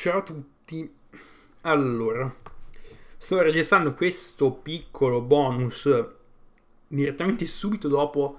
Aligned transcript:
Ciao 0.00 0.18
a 0.18 0.22
tutti. 0.22 0.88
Allora, 1.62 2.32
sto 3.16 3.42
registrando 3.42 3.94
questo 3.94 4.52
piccolo 4.52 5.20
bonus 5.20 5.90
direttamente 6.86 7.46
subito 7.46 7.88
dopo 7.88 8.38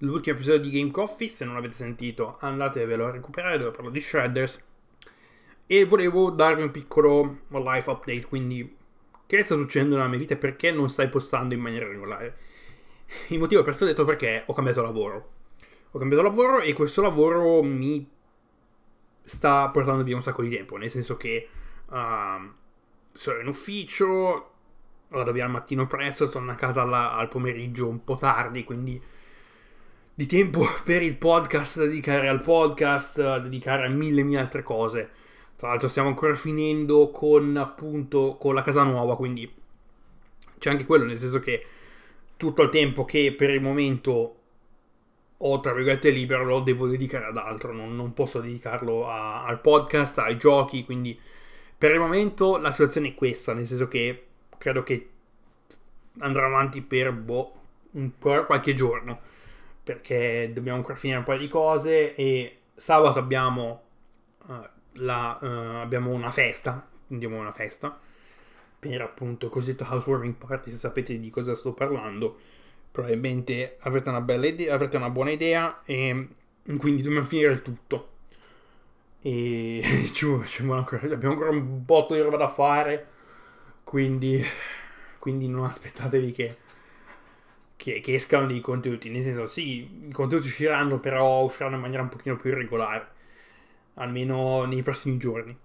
l'ultimo 0.00 0.36
episodio 0.36 0.60
di 0.60 0.70
Game 0.70 0.90
Coffee. 0.90 1.28
Se 1.28 1.46
non 1.46 1.54
l'avete 1.54 1.72
sentito, 1.72 2.36
andatevelo 2.40 3.06
a 3.06 3.10
recuperare 3.10 3.56
dove 3.56 3.70
parlo 3.70 3.88
di 3.88 4.02
Shredders. 4.02 4.62
E 5.64 5.84
volevo 5.86 6.28
darvi 6.28 6.60
un 6.60 6.70
piccolo 6.70 7.38
life 7.48 7.88
update, 7.88 8.26
quindi 8.26 8.76
che 9.24 9.42
sta 9.42 9.54
succedendo 9.54 9.96
nella 9.96 10.08
mia 10.08 10.18
vita 10.18 10.34
e 10.34 10.36
perché 10.36 10.72
non 10.72 10.90
stai 10.90 11.08
postando 11.08 11.54
in 11.54 11.60
maniera 11.60 11.88
regolare. 11.88 12.36
Il 13.28 13.38
motivo 13.38 13.62
per 13.62 13.70
questo 13.70 13.84
ho 13.84 13.88
detto 13.88 14.04
perché 14.04 14.42
ho 14.44 14.52
cambiato 14.52 14.82
lavoro. 14.82 15.30
Ho 15.92 15.98
cambiato 15.98 16.22
lavoro 16.22 16.60
e 16.60 16.74
questo 16.74 17.00
lavoro 17.00 17.62
mi 17.62 18.11
sta 19.22 19.68
portando 19.68 20.02
via 20.02 20.16
un 20.16 20.22
sacco 20.22 20.42
di 20.42 20.50
tempo, 20.50 20.76
nel 20.76 20.90
senso 20.90 21.16
che 21.16 21.48
uh, 21.88 22.52
sono 23.12 23.40
in 23.40 23.46
ufficio, 23.46 24.50
vado 25.08 25.32
via 25.32 25.44
al 25.44 25.50
mattino 25.50 25.86
presto, 25.86 26.28
torno 26.28 26.50
a 26.50 26.56
casa 26.56 26.82
alla, 26.82 27.12
al 27.12 27.28
pomeriggio 27.28 27.88
un 27.88 28.02
po' 28.04 28.16
tardi, 28.16 28.64
quindi 28.64 29.00
di 30.14 30.26
tempo 30.26 30.66
per 30.84 31.02
il 31.02 31.16
podcast 31.16 31.78
da 31.78 31.84
dedicare 31.84 32.28
al 32.28 32.42
podcast, 32.42 33.16
da 33.20 33.38
dedicare 33.38 33.86
a 33.86 33.88
mille 33.88 34.22
mille 34.22 34.38
altre 34.38 34.62
cose. 34.62 35.10
Tra 35.56 35.68
l'altro 35.68 35.88
stiamo 35.88 36.08
ancora 36.08 36.34
finendo 36.34 37.10
con 37.10 37.56
appunto 37.56 38.36
con 38.38 38.54
la 38.54 38.62
casa 38.62 38.82
nuova, 38.82 39.16
quindi 39.16 39.50
c'è 40.58 40.70
anche 40.70 40.86
quello, 40.86 41.04
nel 41.04 41.18
senso 41.18 41.38
che 41.38 41.64
tutto 42.36 42.62
il 42.62 42.70
tempo 42.70 43.04
che 43.04 43.32
per 43.32 43.50
il 43.50 43.60
momento 43.60 44.41
ho 45.44 45.60
tra 45.60 45.72
virgolette 45.72 46.10
libero 46.10 46.44
lo 46.44 46.60
devo 46.60 46.86
dedicare 46.86 47.26
ad 47.26 47.36
altro, 47.36 47.72
non, 47.72 47.96
non 47.96 48.14
posso 48.14 48.40
dedicarlo 48.40 49.08
a, 49.08 49.44
al 49.44 49.60
podcast, 49.60 50.18
ai 50.18 50.38
giochi, 50.38 50.84
quindi 50.84 51.18
per 51.76 51.90
il 51.90 51.98
momento 51.98 52.58
la 52.58 52.70
situazione 52.70 53.08
è 53.08 53.14
questa, 53.14 53.52
nel 53.52 53.66
senso 53.66 53.88
che 53.88 54.26
credo 54.56 54.84
che 54.84 55.08
andrà 56.20 56.46
avanti 56.46 56.80
per 56.80 57.12
boh, 57.12 57.54
un 57.92 58.12
qualche 58.18 58.74
giorno, 58.74 59.20
perché 59.82 60.50
dobbiamo 60.52 60.78
ancora 60.78 60.96
finire 60.96 61.18
un 61.18 61.24
po' 61.24 61.36
di 61.36 61.48
cose 61.48 62.14
e 62.14 62.58
sabato 62.76 63.18
abbiamo, 63.18 63.82
uh, 64.46 64.52
la, 64.94 65.38
uh, 65.40 65.80
abbiamo 65.80 66.10
una 66.10 66.30
festa, 66.30 66.86
andiamo 67.10 67.38
a 67.38 67.40
una 67.40 67.52
festa, 67.52 67.98
per 68.78 69.00
appunto 69.00 69.46
il 69.46 69.52
cosiddetto 69.52 69.84
housewarming 69.90 70.34
party, 70.34 70.70
se 70.70 70.76
sapete 70.76 71.18
di 71.18 71.30
cosa 71.30 71.54
sto 71.56 71.72
parlando 71.72 72.38
probabilmente 72.92 73.78
avrete 73.80 74.10
una 74.10 74.20
bella 74.20 74.46
idea, 74.46 74.74
avrete 74.74 74.96
una 74.98 75.10
buona 75.10 75.30
idea 75.30 75.82
e 75.84 76.28
quindi 76.76 77.02
dobbiamo 77.02 77.26
finire 77.26 77.52
il 77.52 77.62
tutto. 77.62 78.10
E 79.22 79.80
ci, 80.12 80.26
abbiamo 80.26 80.74
ancora 80.74 81.50
un 81.50 81.84
botto 81.84 82.14
di 82.14 82.20
roba 82.20 82.36
da 82.36 82.48
fare, 82.48 83.08
quindi, 83.82 84.44
quindi 85.18 85.48
non 85.48 85.64
aspettatevi 85.64 86.32
che, 86.32 86.56
che, 87.76 88.00
che, 88.00 88.14
escano 88.14 88.46
dei 88.46 88.60
contenuti. 88.60 89.08
Nel 89.08 89.22
senso, 89.22 89.46
sì, 89.46 90.06
i 90.08 90.12
contenuti 90.12 90.48
usciranno, 90.48 90.98
però 90.98 91.42
usciranno 91.42 91.76
in 91.76 91.80
maniera 91.80 92.02
un 92.02 92.10
pochino 92.10 92.36
più 92.36 92.50
irregolare, 92.50 93.08
almeno 93.94 94.64
nei 94.64 94.82
prossimi 94.82 95.16
giorni. 95.16 95.56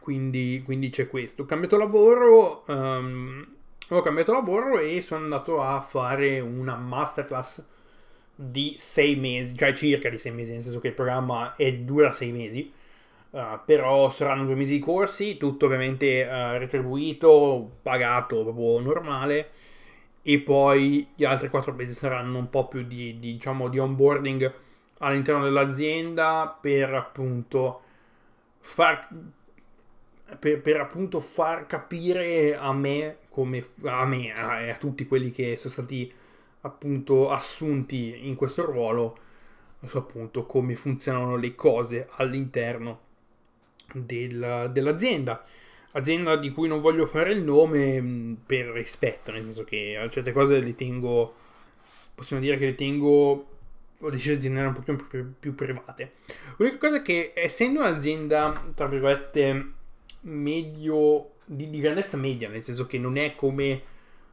Quindi, 0.00 0.62
quindi 0.64 0.88
c'è 0.88 1.08
questo. 1.08 1.42
Ho 1.42 1.46
cambiato 1.46 1.76
lavoro. 1.76 2.64
Um, 2.66 3.58
ho 3.98 4.02
cambiato 4.02 4.32
lavoro 4.32 4.78
e 4.78 5.00
sono 5.00 5.24
andato 5.24 5.62
a 5.62 5.80
fare 5.80 6.40
una 6.40 6.76
masterclass 6.76 7.64
di 8.34 8.74
sei 8.78 9.16
mesi, 9.16 9.56
cioè 9.56 9.72
circa 9.74 10.08
di 10.08 10.18
sei 10.18 10.32
mesi, 10.32 10.52
nel 10.52 10.62
senso 10.62 10.80
che 10.80 10.88
il 10.88 10.94
programma 10.94 11.54
è, 11.56 11.72
dura 11.74 12.12
sei 12.12 12.32
mesi, 12.32 12.72
uh, 13.30 13.58
però 13.64 14.08
saranno 14.08 14.44
due 14.44 14.54
mesi 14.54 14.74
di 14.74 14.78
corsi, 14.78 15.36
tutto 15.36 15.66
ovviamente 15.66 16.22
uh, 16.22 16.58
retribuito, 16.58 17.78
pagato 17.82 18.42
proprio 18.42 18.78
normale, 18.80 19.50
e 20.22 20.38
poi 20.40 21.06
gli 21.14 21.24
altri 21.24 21.48
quattro 21.48 21.72
mesi 21.72 21.92
saranno 21.92 22.38
un 22.38 22.48
po' 22.48 22.68
più 22.68 22.82
di, 22.84 23.18
di, 23.18 23.32
diciamo, 23.32 23.68
di 23.68 23.78
onboarding 23.78 24.52
all'interno 24.98 25.42
dell'azienda 25.42 26.56
per 26.60 26.94
appunto 26.94 27.82
far 28.58 29.08
per, 30.40 30.60
per, 30.60 30.80
appunto 30.80 31.20
far 31.20 31.66
capire 31.66 32.56
a 32.56 32.72
me, 32.72 33.18
come, 33.28 33.64
a 33.84 34.04
me 34.06 34.32
e 34.64 34.70
a 34.70 34.76
tutti 34.76 35.06
quelli 35.06 35.30
che 35.30 35.56
sono 35.56 35.72
stati 35.72 36.12
appunto 36.62 37.30
assunti 37.30 38.26
in 38.26 38.34
questo 38.34 38.64
ruolo, 38.64 39.18
so 39.86 39.98
appunto 39.98 40.44
come 40.44 40.74
funzionano 40.74 41.36
le 41.36 41.54
cose 41.54 42.08
all'interno 42.12 43.00
del, 43.92 44.70
dell'azienda. 44.72 45.44
Azienda 45.92 46.36
di 46.36 46.50
cui 46.50 46.68
non 46.68 46.80
voglio 46.80 47.06
fare 47.06 47.32
il 47.32 47.42
nome 47.42 48.36
per 48.46 48.66
rispetto, 48.66 49.30
nel 49.32 49.42
senso 49.42 49.64
che 49.64 49.96
a 49.96 50.08
certe 50.08 50.32
cose 50.32 50.60
le 50.60 50.74
tengo, 50.74 51.34
possiamo 52.14 52.42
dire 52.42 52.56
che 52.56 52.66
le 52.66 52.74
tengo 52.74 53.46
ho 54.02 54.08
deciso 54.08 54.34
di 54.36 54.46
andare 54.46 54.68
un 54.68 54.72
pochino 54.72 54.96
più, 55.08 55.34
più 55.38 55.54
private. 55.54 56.12
L'unica 56.56 56.78
cosa 56.78 56.96
è 56.96 57.02
che 57.02 57.32
essendo 57.34 57.80
un'azienda, 57.80 58.72
tra 58.74 58.86
virgolette, 58.86 59.72
medio 60.22 61.32
di, 61.44 61.70
di, 61.70 61.80
grandezza 61.80 62.16
media, 62.16 62.48
nel 62.48 62.62
senso 62.62 62.86
che 62.86 62.98
non 62.98 63.16
è 63.16 63.34
come 63.34 63.82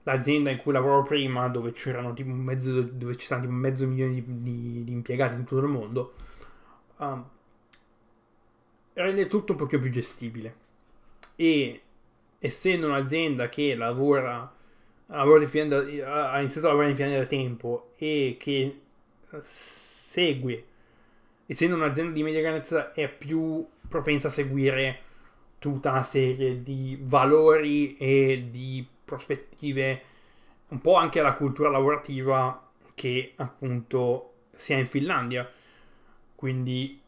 l'azienda 0.03 0.49
in 0.49 0.57
cui 0.57 0.71
lavoravo 0.71 1.03
prima, 1.03 1.47
dove 1.47 1.71
c'erano 1.71 2.13
tipo 2.13 2.31
mezzo, 2.31 2.81
dove 2.81 3.15
ci 3.15 3.25
stanno 3.25 3.41
tipo 3.41 3.53
mezzo 3.53 3.87
milione 3.87 4.13
di, 4.13 4.23
di, 4.25 4.83
di 4.83 4.91
impiegati 4.91 5.35
in 5.35 5.43
tutto 5.43 5.61
il 5.61 5.67
mondo. 5.67 6.13
Um, 6.97 7.25
rende 8.93 9.27
tutto 9.27 9.53
un 9.53 9.57
pochino 9.57 9.81
più 9.81 9.91
gestibile. 9.91 10.55
E 11.35 11.81
essendo 12.39 12.87
un'azienda 12.87 13.49
che 13.49 13.75
lavora, 13.75 14.51
lavora 15.07 15.45
da, 15.45 16.31
ha 16.31 16.39
iniziato 16.39 16.67
a 16.67 16.69
lavorare 16.69 16.91
in 16.91 16.95
Finlandia 16.95 17.21
da 17.21 17.27
tempo 17.27 17.93
e 17.97 18.37
che 18.39 18.81
segue, 19.41 20.65
essendo 21.45 21.75
un'azienda 21.75 22.13
di 22.13 22.23
media 22.23 22.41
grandezza, 22.41 22.93
è 22.93 23.09
più 23.09 23.65
propensa 23.87 24.27
a 24.27 24.31
seguire 24.31 25.01
tutta 25.59 25.91
una 25.91 26.03
serie 26.03 26.61
di 26.61 26.97
valori 27.01 27.97
e 27.97 28.47
di 28.51 28.85
prospettive, 29.03 30.01
un 30.69 30.81
po' 30.81 30.95
anche 30.95 31.19
alla 31.19 31.33
cultura 31.33 31.69
lavorativa 31.69 32.69
che 32.93 33.33
appunto 33.35 34.33
si 34.53 34.73
ha 34.73 34.77
in 34.77 34.87
Finlandia. 34.87 35.49
Quindi 36.35 37.01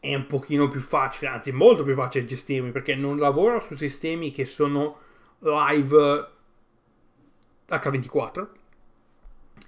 è 0.00 0.14
un 0.14 0.26
pochino 0.26 0.68
più 0.68 0.80
facile, 0.80 1.30
anzi 1.30 1.52
molto 1.52 1.84
più 1.84 1.94
facile 1.94 2.24
gestirmi 2.24 2.70
perché 2.72 2.94
non 2.94 3.18
lavoro 3.18 3.60
su 3.60 3.74
sistemi 3.74 4.32
che 4.32 4.44
sono 4.44 4.98
live 5.38 6.28
H24 7.68 8.46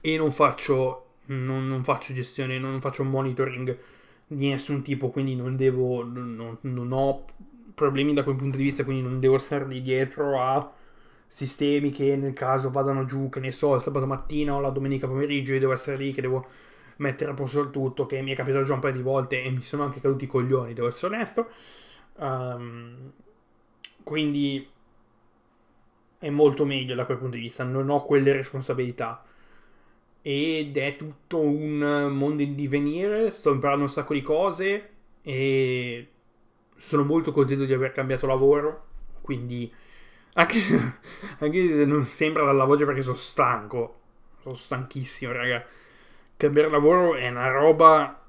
e 0.00 0.16
non 0.16 0.32
faccio, 0.32 1.06
non, 1.26 1.68
non 1.68 1.84
faccio 1.84 2.12
gestione, 2.12 2.58
non 2.58 2.80
faccio 2.80 3.04
monitoring 3.04 3.78
di 4.26 4.48
nessun 4.50 4.82
tipo, 4.82 5.10
quindi 5.10 5.36
non 5.36 5.56
devo, 5.56 6.02
non, 6.02 6.58
non 6.60 6.92
ho 6.92 7.24
problemi 7.74 8.14
da 8.14 8.22
quel 8.22 8.36
punto 8.36 8.56
di 8.56 8.62
vista, 8.64 8.84
quindi 8.84 9.02
non 9.02 9.20
devo 9.20 9.38
stare 9.38 9.66
lì 9.66 9.82
dietro 9.82 10.40
a 10.40 10.72
sistemi 11.26 11.90
che 11.90 12.16
nel 12.16 12.32
caso 12.32 12.70
vadano 12.70 13.04
giù, 13.04 13.28
che 13.28 13.40
ne 13.40 13.50
so, 13.50 13.78
sabato 13.78 14.06
mattina 14.06 14.54
o 14.54 14.60
la 14.60 14.70
domenica 14.70 15.06
pomeriggio, 15.06 15.54
io 15.54 15.60
devo 15.60 15.72
essere 15.72 15.96
lì 15.96 16.12
che 16.12 16.20
devo 16.20 16.46
mettere 16.96 17.32
a 17.32 17.34
posto 17.34 17.60
il 17.60 17.70
tutto, 17.70 18.06
che 18.06 18.20
mi 18.22 18.32
è 18.32 18.36
capitato 18.36 18.64
già 18.64 18.74
un 18.74 18.80
paio 18.80 18.94
di 18.94 19.02
volte 19.02 19.42
e 19.42 19.50
mi 19.50 19.62
sono 19.62 19.82
anche 19.82 20.00
caduti 20.00 20.24
i 20.24 20.28
coglioni, 20.28 20.74
devo 20.74 20.86
essere 20.86 21.14
onesto. 21.14 21.48
Um, 22.16 23.12
quindi 24.04 24.68
è 26.18 26.30
molto 26.30 26.64
meglio 26.64 26.94
da 26.94 27.04
quel 27.04 27.18
punto 27.18 27.36
di 27.36 27.42
vista, 27.42 27.64
non 27.64 27.90
ho 27.90 28.02
quelle 28.04 28.32
responsabilità. 28.32 29.24
Ed 30.22 30.76
è 30.76 30.96
tutto 30.96 31.40
un 31.40 32.08
mondo 32.12 32.42
in 32.42 32.54
divenire, 32.54 33.30
sto 33.30 33.52
imparando 33.52 33.82
un 33.82 33.90
sacco 33.90 34.14
di 34.14 34.22
cose 34.22 34.90
e 35.20 36.08
sono 36.76 37.04
molto 37.04 37.32
contento 37.32 37.64
di 37.64 37.72
aver 37.72 37.92
cambiato 37.92 38.26
lavoro, 38.26 38.86
quindi 39.22 39.72
anche 40.34 40.58
se, 40.58 40.78
anche 41.40 41.66
se 41.68 41.84
non 41.84 42.04
sembra 42.04 42.44
dalla 42.44 42.64
voce 42.64 42.84
perché 42.84 43.02
sono 43.02 43.16
stanco, 43.16 44.00
sono 44.42 44.54
stanchissimo, 44.54 45.32
raga. 45.32 45.64
Cambiare 46.36 46.68
lavoro 46.68 47.14
è 47.14 47.28
una 47.28 47.48
roba 47.48 48.20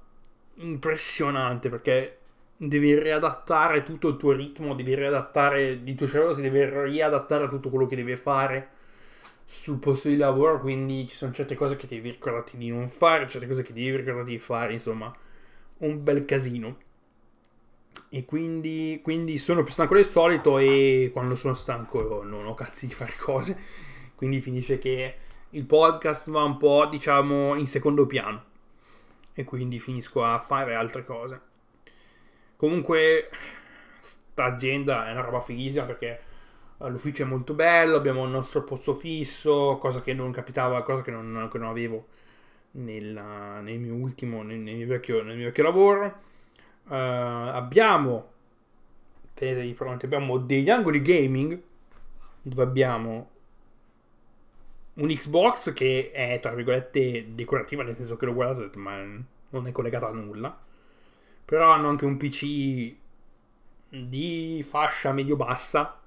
impressionante 0.55 1.69
perché 1.69 2.19
devi 2.57 2.97
riadattare 2.97 3.83
tutto 3.83 4.09
il 4.09 4.17
tuo 4.17 4.31
ritmo, 4.31 4.75
devi 4.75 4.95
riadattare 4.95 5.63
il 5.83 5.95
tuo 5.95 6.07
cervello, 6.07 6.33
si 6.33 6.41
deve 6.41 6.85
riadattare 6.85 7.45
a 7.45 7.47
tutto 7.49 7.69
quello 7.69 7.87
che 7.87 7.95
deve 7.95 8.15
fare 8.15 8.69
sul 9.45 9.77
posto 9.77 10.07
di 10.07 10.17
lavoro, 10.17 10.59
quindi 10.59 11.07
ci 11.07 11.15
sono 11.15 11.31
certe 11.33 11.55
cose 11.55 11.75
che 11.75 11.87
devi 11.87 12.11
ricordarti 12.11 12.57
di 12.57 12.69
non 12.69 12.87
fare, 12.87 13.27
certe 13.27 13.47
cose 13.47 13.63
che 13.63 13.73
devi 13.73 13.95
ricordarti 13.95 14.31
di 14.31 14.39
fare, 14.39 14.73
insomma, 14.73 15.13
un 15.79 16.03
bel 16.03 16.25
casino. 16.25 16.77
E 18.15 18.23
quindi, 18.23 19.01
quindi, 19.03 19.37
sono 19.37 19.61
più 19.61 19.73
stanco 19.73 19.95
del 19.95 20.05
solito 20.05 20.57
e 20.57 21.09
quando 21.11 21.35
sono 21.35 21.53
stanco 21.53 22.23
non 22.23 22.45
ho 22.45 22.53
cazzi 22.53 22.87
di 22.87 22.93
fare 22.93 23.11
cose. 23.19 23.59
Quindi 24.15 24.39
finisce 24.39 24.77
che 24.77 25.15
il 25.49 25.65
podcast 25.65 26.29
va 26.29 26.43
un 26.43 26.55
po', 26.55 26.85
diciamo, 26.85 27.55
in 27.55 27.67
secondo 27.67 28.05
piano. 28.05 28.41
E 29.33 29.43
quindi 29.43 29.79
finisco 29.79 30.23
a 30.23 30.39
fare 30.39 30.75
altre 30.75 31.03
cose. 31.03 31.41
Comunque, 32.55 33.29
azienda 34.35 35.09
è 35.09 35.11
una 35.11 35.19
roba 35.19 35.41
fighissima 35.41 35.83
perché 35.83 36.19
uh, 36.77 36.87
l'ufficio 36.87 37.23
è 37.23 37.25
molto 37.25 37.53
bello, 37.53 37.97
abbiamo 37.97 38.23
il 38.23 38.31
nostro 38.31 38.63
posto 38.63 38.93
fisso, 38.93 39.77
cosa 39.77 39.99
che 39.99 40.13
non 40.13 40.31
capitava, 40.31 40.83
cosa 40.83 41.01
che 41.01 41.11
non, 41.11 41.49
che 41.51 41.57
non 41.57 41.67
avevo 41.67 42.07
nel, 42.71 43.59
nel, 43.61 43.77
mio 43.77 43.93
ultimo, 43.93 44.41
nel, 44.41 44.59
nel, 44.59 44.75
mio, 44.77 44.87
vecchio, 44.87 45.21
nel 45.21 45.35
mio 45.35 45.47
vecchio 45.47 45.63
lavoro. 45.63 46.33
Uh, 46.87 46.93
abbiamo, 46.93 48.31
tenetevi 49.33 49.73
pronti, 49.73 50.05
abbiamo 50.05 50.37
degli 50.37 50.69
angoli 50.69 51.01
gaming 51.01 51.59
dove 52.41 52.61
abbiamo 52.61 53.29
un 54.95 55.07
Xbox 55.07 55.73
che 55.73 56.11
è 56.11 56.39
tra 56.39 56.53
virgolette 56.53 57.33
decorativa, 57.33 57.83
nel 57.83 57.95
senso 57.95 58.17
che 58.17 58.25
l'ho 58.25 58.33
guardato 58.33 58.77
ma 58.79 59.01
non 59.49 59.67
è 59.67 59.71
collegata 59.71 60.07
a 60.07 60.11
nulla. 60.11 60.57
Però 61.43 61.71
hanno 61.71 61.89
anche 61.89 62.05
un 62.05 62.17
PC 62.17 62.93
di 63.89 64.65
fascia 64.67 65.11
medio-bassa. 65.11 65.99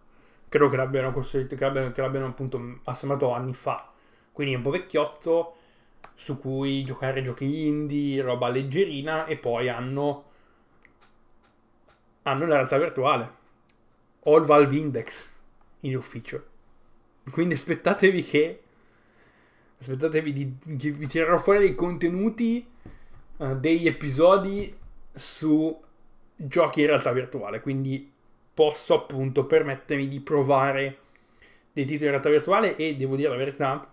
Credo 0.48 0.68
che 0.68 0.76
l'abbiano 0.76 1.12
costruito, 1.12 1.54
che 1.54 1.64
l'abbiano, 1.64 1.92
che 1.92 2.00
l'abbiano 2.00 2.26
appunto 2.26 2.80
assemblato 2.84 3.32
anni 3.32 3.52
fa. 3.52 3.90
Quindi 4.32 4.54
è 4.54 4.56
un 4.56 4.62
po' 4.62 4.70
vecchiotto 4.70 5.56
su 6.14 6.38
cui 6.38 6.84
giocare 6.84 7.22
giochi 7.22 7.66
indie, 7.66 8.22
roba 8.22 8.48
leggerina 8.48 9.26
e 9.26 9.36
poi 9.36 9.68
hanno 9.68 10.24
hanno 12.28 12.46
la 12.46 12.56
realtà 12.56 12.78
virtuale. 12.78 13.36
All 14.24 14.44
Valve 14.44 14.76
Index 14.76 15.28
in 15.80 15.96
ufficio. 15.96 16.44
Quindi 17.30 17.54
aspettatevi 17.54 18.22
che 18.22 18.62
aspettatevi 19.80 20.32
di, 20.32 20.56
di 20.62 20.90
vi 20.90 21.06
tirerò 21.06 21.38
fuori 21.38 21.60
dei 21.60 21.74
contenuti 21.74 22.66
uh, 23.36 23.56
degli 23.56 23.86
episodi 23.86 24.76
su 25.12 25.80
giochi 26.34 26.80
in 26.80 26.86
realtà 26.86 27.12
virtuale, 27.12 27.60
quindi 27.60 28.10
posso 28.54 28.94
appunto 28.94 29.44
permettermi 29.44 30.08
di 30.08 30.20
provare 30.20 30.98
dei 31.72 31.84
titoli 31.84 32.06
in 32.06 32.10
realtà 32.10 32.30
virtuale 32.30 32.76
e 32.76 32.96
devo 32.96 33.16
dire 33.16 33.28
la 33.28 33.36
verità, 33.36 33.92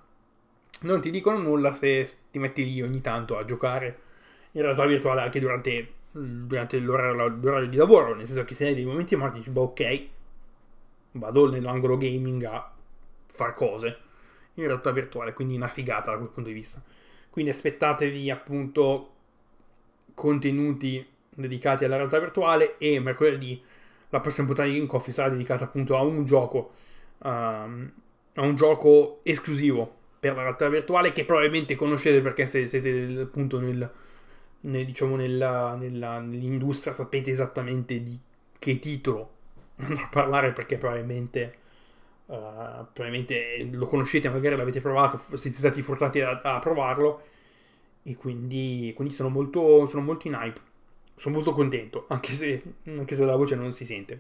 non 0.81 1.01
ti 1.01 1.09
dicono 1.09 1.37
nulla 1.37 1.73
se 1.73 2.09
ti 2.31 2.39
metti 2.39 2.63
lì 2.65 2.81
ogni 2.81 3.01
tanto 3.01 3.37
a 3.37 3.45
giocare 3.45 3.99
in 4.51 4.61
realtà 4.61 4.85
virtuale 4.85 5.21
anche 5.21 5.39
durante, 5.39 5.93
durante 6.17 6.79
l'orario, 6.79 7.67
di 7.67 7.75
lavoro, 7.75 8.15
nel 8.15 8.25
senso 8.25 8.45
che 8.45 8.53
se 8.53 8.67
hai 8.67 8.75
dei 8.75 8.85
momenti 8.85 9.15
morti 9.15 9.39
dici, 9.39 9.49
boh, 9.49 9.63
ok, 9.63 10.07
vado 11.11 11.49
nell'angolo 11.49 11.97
gaming 11.97 12.43
a 12.43 12.71
fare 13.25 13.53
cose 13.53 13.97
in 14.53 14.65
realtà 14.65 14.91
virtuale, 14.91 15.33
quindi 15.33 15.55
una 15.55 15.67
figata 15.67 16.11
da 16.11 16.17
quel 16.17 16.29
punto 16.29 16.49
di 16.49 16.55
vista. 16.55 16.81
Quindi 17.29 17.51
aspettatevi 17.51 18.29
appunto 18.29 19.11
contenuti 20.13 21.05
dedicati 21.29 21.83
alla 21.83 21.97
realtà 21.97 22.17
virtuale 22.19 22.77
e 22.77 22.97
mercoledì 23.01 23.61
la 24.09 24.21
prossima 24.21 24.45
puntata 24.45 24.69
di 24.69 24.75
Game 24.75 24.87
Coffee 24.87 25.11
sarà 25.11 25.27
dedicata 25.27 25.65
appunto 25.65 25.97
a 25.97 26.01
un 26.01 26.25
gioco 26.25 26.71
um, 27.17 27.91
a 28.35 28.41
un 28.41 28.55
gioco 28.55 29.19
esclusivo 29.23 29.93
per 30.17 30.35
la 30.35 30.43
realtà 30.43 30.69
virtuale 30.69 31.11
che 31.11 31.25
probabilmente 31.25 31.75
conoscete 31.75 32.21
perché 32.21 32.45
se 32.45 32.65
siete 32.65 33.19
appunto 33.21 33.59
nel, 33.59 33.91
nel, 34.65 34.85
diciamo 34.85 35.15
nella, 35.15 35.75
nella, 35.75 36.19
nell'industria 36.19 36.93
sapete 36.93 37.31
esattamente 37.31 38.01
di 38.01 38.19
che 38.57 38.79
titolo 38.79 39.31
andrò 39.77 40.03
a 40.03 40.09
parlare 40.09 40.51
perché 40.51 40.77
probabilmente 40.77 41.63
Uh, 42.27 42.87
probabilmente 42.91 43.69
lo 43.71 43.85
conoscete, 43.85 44.29
magari 44.29 44.55
l'avete 44.55 44.81
provato, 44.81 45.21
siete 45.37 45.57
stati 45.57 45.83
fortunati 45.83 46.21
a, 46.21 46.41
a 46.41 46.57
provarlo 46.57 47.21
e 48.01 48.15
quindi, 48.15 48.91
quindi 48.95 49.13
sono, 49.13 49.29
molto, 49.29 49.85
sono 49.85 50.01
molto 50.01 50.27
in 50.27 50.33
hype. 50.33 50.59
Sono 51.15 51.35
molto 51.35 51.53
contento, 51.53 52.05
anche 52.09 52.33
se, 52.33 52.63
anche 52.85 53.13
se 53.13 53.25
la 53.25 53.35
voce 53.35 53.53
non 53.53 53.71
si 53.71 53.85
sente. 53.85 54.19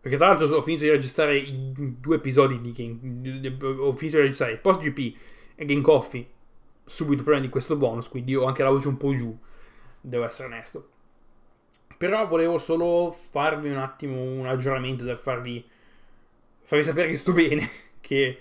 Perché 0.00 0.18
tra 0.18 0.28
l'altro 0.28 0.54
ho 0.54 0.60
finito 0.60 0.82
di 0.84 0.90
registrare 0.90 1.38
i 1.38 1.72
due 1.98 2.16
episodi 2.16 2.60
di 2.60 2.72
Game... 2.72 3.64
Ho 3.78 3.92
finito 3.92 4.16
di 4.16 4.22
registrare 4.22 4.56
Post 4.58 4.80
GP 4.80 5.16
e 5.54 5.64
Game 5.64 5.80
Coffee 5.80 6.26
subito 6.84 7.22
prima 7.22 7.40
di 7.40 7.48
questo 7.48 7.76
bonus, 7.76 8.08
quindi 8.08 8.34
ho 8.34 8.44
anche 8.44 8.62
la 8.62 8.70
voce 8.70 8.88
un 8.88 8.96
po' 8.96 9.14
giù, 9.16 9.34
devo 10.00 10.24
essere 10.24 10.48
onesto. 10.48 10.88
Però 11.96 12.26
volevo 12.26 12.58
solo 12.58 13.10
farvi 13.10 13.70
un 13.70 13.76
attimo 13.76 14.20
un 14.20 14.46
aggiornamento 14.46 15.04
per 15.04 15.18
farvi, 15.18 15.64
farvi 16.62 16.84
sapere 16.84 17.08
che 17.08 17.16
sto 17.16 17.32
bene, 17.32 17.68
che 18.00 18.38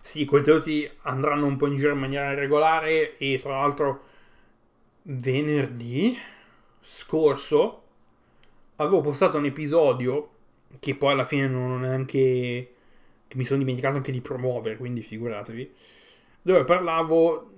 sì, 0.00 0.22
i 0.22 0.24
contenuti 0.24 0.88
andranno 1.02 1.46
un 1.46 1.56
po' 1.56 1.66
in 1.66 1.76
giro 1.76 1.92
in 1.92 1.98
maniera 1.98 2.34
regolare 2.34 3.16
e 3.18 3.38
tra 3.40 3.58
l'altro 3.58 4.04
venerdì 5.02 6.16
scorso 6.80 7.82
avevo 8.76 9.00
postato 9.00 9.38
un 9.38 9.44
episodio 9.44 10.30
che 10.78 10.94
poi 10.94 11.12
alla 11.12 11.24
fine 11.24 11.48
non 11.48 11.70
ho 11.72 11.78
neanche 11.78 12.74
che 13.30 13.36
mi 13.36 13.44
sono 13.44 13.60
dimenticato 13.60 13.96
anche 13.96 14.10
di 14.10 14.20
promuovere, 14.20 14.76
quindi 14.76 15.02
figuratevi, 15.02 15.72
dove 16.42 16.64
parlavo 16.64 17.52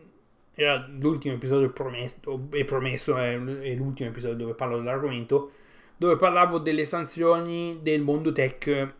era 0.54 0.86
l'ultimo 0.98 1.34
episodio 1.34 1.70
promesso, 1.70 2.48
è 2.50 2.64
promesso, 2.64 3.16
è, 3.16 3.36
l'ultimo 3.36 4.08
episodio 4.08 4.36
dove 4.36 4.54
parlo 4.54 4.76
dell'argomento, 4.76 5.52
dove 5.96 6.16
parlavo 6.16 6.58
delle 6.58 6.84
sanzioni 6.84 7.78
del 7.82 8.02
mondo 8.02 8.32
tech 8.32 8.94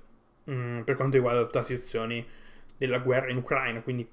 mh, 0.45 0.53
mm, 0.53 0.81
per 0.83 0.97
quanto 0.97 1.17
riguarda 1.17 1.45
tutta 1.45 1.59
la 1.59 1.65
situazione 1.65 2.25
della 2.77 2.99
guerra 2.99 3.31
in 3.31 3.37
Ucraina, 3.37 3.81
quindi 3.81 4.09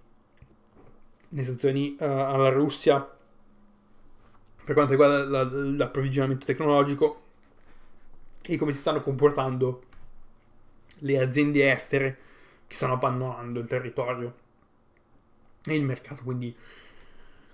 le 1.31 1.43
sanzioni 1.43 1.95
uh, 1.99 2.03
alla 2.03 2.49
Russia 2.49 3.17
per 4.63 4.73
quanto 4.73 4.91
riguarda 4.91 5.23
la, 5.23 5.43
l'approvvigionamento 5.43 6.45
tecnologico 6.45 7.23
e 8.41 8.57
come 8.57 8.71
si 8.71 8.79
stanno 8.79 9.01
comportando 9.01 9.83
le 10.99 11.19
aziende 11.19 11.71
estere 11.71 12.17
che 12.67 12.75
stanno 12.75 12.93
abbandonando 12.93 13.59
il 13.59 13.67
territorio 13.67 14.33
e 15.63 15.75
il 15.75 15.83
mercato. 15.83 16.23
Quindi 16.23 16.55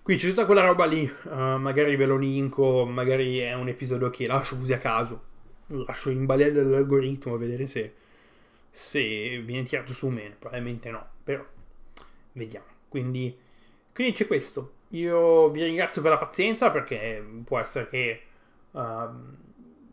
qui 0.06 0.18
c'è 0.18 0.28
tutta 0.28 0.46
quella 0.46 0.62
roba 0.62 0.86
lì, 0.86 1.12
uh, 1.24 1.58
magari 1.58 1.96
ve 1.96 2.06
lo 2.06 2.16
linko, 2.16 2.86
magari 2.86 3.40
è 3.40 3.56
un 3.56 3.70
episodio 3.70 4.12
che 4.12 4.28
lascio 4.28 4.56
così 4.56 4.72
a 4.72 4.78
caso, 4.78 5.24
lascio 5.66 6.12
in 6.12 6.28
balia 6.28 6.52
dell'algoritmo 6.52 7.34
a 7.34 7.38
vedere 7.40 7.66
se, 7.66 7.92
se 8.70 9.42
viene 9.44 9.64
tirato 9.64 9.94
su 9.94 10.06
o 10.06 10.10
meno, 10.12 10.36
probabilmente 10.38 10.92
no, 10.92 11.04
però 11.24 11.44
vediamo. 12.34 12.68
Quindi, 12.88 13.36
quindi 13.92 14.14
c'è 14.14 14.28
questo. 14.28 14.74
Io 14.90 15.50
vi 15.50 15.64
ringrazio 15.64 16.04
per 16.04 16.12
la 16.12 16.18
pazienza 16.20 16.70
perché 16.70 17.26
può 17.44 17.58
essere 17.58 17.90
che 17.90 18.22
uh, 18.70 18.80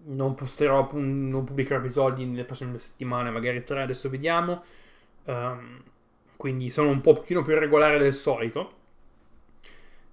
non 0.09 0.35
posterò, 0.35 0.91
non 0.93 1.45
pubblicherò 1.45 1.81
episodi 1.81 2.27
nelle 2.27 2.45
prossime 2.45 2.79
settimane, 2.79 3.31
magari 3.31 3.65
tre, 3.65 3.81
adesso 3.81 4.11
vediamo. 4.11 4.63
Um, 5.25 5.83
quindi 6.37 6.69
sono 6.69 6.91
un 6.91 7.01
pochino 7.01 7.43
più 7.43 7.59
regolare 7.59 7.99
del 7.99 8.13
solito. 8.13 8.81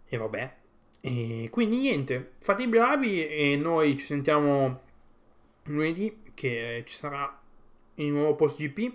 E 0.10 0.18
vabbè. 0.18 0.54
E 1.02 1.48
quindi 1.52 1.78
niente, 1.78 2.34
fate 2.40 2.64
i 2.64 2.68
bravi 2.68 3.26
e 3.26 3.56
noi 3.56 3.98
ci 3.98 4.06
sentiamo 4.06 4.82
lunedì 5.64 6.22
che 6.34 6.84
ci 6.86 6.94
sarà 6.94 7.40
il 7.96 8.08
nuovo 8.08 8.36
post 8.36 8.60
GP. 8.60 8.94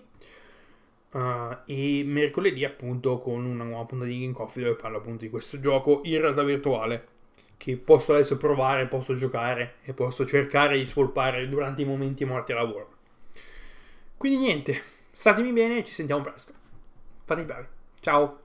Uh, 1.13 1.59
e 1.67 2.03
mercoledì 2.05 2.65
appunto 2.65 3.21
con 3.21 3.45
una 3.45 3.63
nuova 3.63 3.85
puntata 3.85 4.11
di 4.11 4.19
Game 4.19 4.33
Coffee 4.33 4.65
dove 4.65 4.75
parlo 4.75 4.99
appunto 4.99 5.23
di 5.23 5.31
questo 5.31 5.61
gioco 5.61 6.01
in 6.03 6.21
realtà 6.21 6.43
virtuale 6.43 7.07
che 7.57 7.77
posso 7.77 8.13
adesso 8.13 8.37
provare, 8.37 8.87
posso 8.87 9.15
giocare 9.15 9.77
e 9.85 9.93
posso 9.93 10.27
cercare 10.27 10.77
di 10.77 10.87
scolpare 10.87 11.49
durante 11.49 11.83
i 11.83 11.87
momenti 11.87 12.25
morti 12.25 12.53
a 12.53 12.57
lavoro. 12.57 12.93
Quindi 14.17 14.39
niente, 14.39 14.83
statemi 15.13 15.53
bene 15.53 15.79
e 15.79 15.85
ci 15.85 15.93
sentiamo 15.93 16.23
presto. 16.23 16.53
Fate 17.25 17.41
i 17.41 17.45
bravi. 17.45 17.67
Ciao! 18.01 18.44